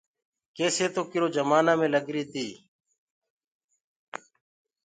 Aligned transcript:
ڪيسي 0.55 0.85
تو 0.93 1.01
ڪِرو 1.11 1.27
جمآنآ 1.35 1.73
مين 1.79 1.91
لَگريٚ 1.93 2.29
تيٚ۔ 2.33 2.53